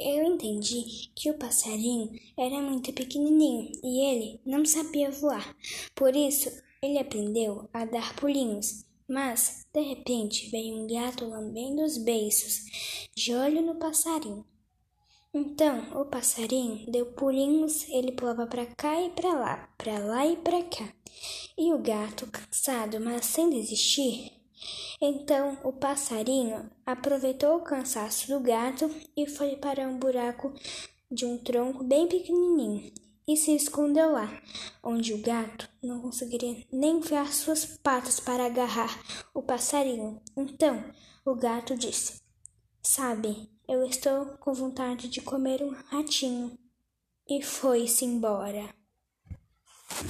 Eu 0.00 0.22
entendi 0.22 1.10
que 1.12 1.28
o 1.28 1.36
passarinho 1.36 2.12
era 2.36 2.62
muito 2.62 2.92
pequenininho 2.92 3.72
e 3.82 4.00
ele 4.06 4.40
não 4.46 4.64
sabia 4.64 5.10
voar. 5.10 5.56
Por 5.92 6.14
isso, 6.14 6.48
ele 6.80 6.98
aprendeu 6.98 7.68
a 7.72 7.84
dar 7.84 8.14
pulinhos. 8.14 8.84
Mas, 9.08 9.66
de 9.72 9.80
repente, 9.80 10.50
veio 10.50 10.76
um 10.76 10.86
gato 10.86 11.24
lambendo 11.24 11.82
os 11.82 11.98
beiços, 11.98 13.08
de 13.16 13.34
olho 13.34 13.60
no 13.60 13.74
passarinho. 13.74 14.46
Então, 15.34 16.00
o 16.00 16.04
passarinho 16.04 16.88
deu 16.90 17.06
pulinhos, 17.06 17.88
ele 17.88 18.12
pulava 18.12 18.46
para 18.46 18.66
cá 18.66 19.02
e 19.02 19.10
para 19.10 19.32
lá, 19.32 19.68
para 19.76 19.98
lá 19.98 20.26
e 20.26 20.36
para 20.36 20.62
cá. 20.62 20.92
E 21.56 21.72
o 21.72 21.78
gato, 21.78 22.26
cansado, 22.28 23.00
mas 23.00 23.24
sem 23.26 23.50
desistir, 23.50 24.37
então 25.00 25.58
o 25.62 25.72
passarinho 25.72 26.70
aproveitou 26.84 27.56
o 27.56 27.62
cansaço 27.62 28.28
do 28.28 28.40
gato 28.40 28.90
e 29.16 29.26
foi 29.26 29.56
para 29.56 29.88
um 29.88 29.98
buraco 29.98 30.52
de 31.10 31.24
um 31.24 31.38
tronco 31.38 31.84
bem 31.84 32.06
pequenininho 32.06 32.92
e 33.28 33.36
se 33.36 33.54
escondeu 33.54 34.12
lá, 34.12 34.42
onde 34.82 35.12
o 35.12 35.20
gato 35.20 35.68
não 35.82 36.00
conseguiria 36.00 36.64
nem 36.72 36.98
enfiar 36.98 37.30
suas 37.30 37.66
patas 37.66 38.18
para 38.18 38.46
agarrar 38.46 39.02
o 39.34 39.42
passarinho. 39.42 40.20
Então 40.34 40.82
o 41.24 41.34
gato 41.34 41.76
disse: 41.76 42.22
Sabe, 42.82 43.50
eu 43.68 43.84
estou 43.84 44.24
com 44.38 44.54
vontade 44.54 45.08
de 45.08 45.20
comer 45.20 45.62
um 45.62 45.74
ratinho. 45.90 46.58
E 47.28 47.42
foi-se 47.42 48.06
embora. 48.06 48.74